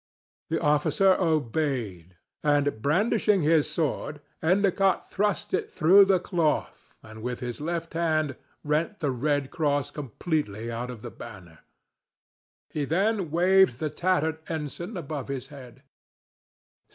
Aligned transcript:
The 0.49 0.59
officer 0.59 1.13
obeyed, 1.19 2.17
and, 2.43 2.81
brandishing 2.81 3.41
his 3.41 3.69
sword, 3.69 4.19
Endicott 4.41 5.11
thrust 5.11 5.53
it 5.53 5.71
through 5.71 6.05
the 6.05 6.19
cloth 6.19 6.97
and 7.03 7.21
with 7.21 7.39
his 7.39 7.61
left 7.61 7.93
hand 7.93 8.35
rent 8.63 8.99
the 8.99 9.11
red 9.11 9.51
cross 9.51 9.91
completely 9.91 10.71
out 10.71 10.89
of 10.89 11.03
the 11.03 11.11
banner. 11.11 11.59
He 12.71 12.83
then 12.83 13.29
waved 13.29 13.77
the 13.79 13.91
tattered 13.91 14.39
ensign 14.49 14.97
above 14.97 15.27
his 15.27 15.49
head. 15.49 15.83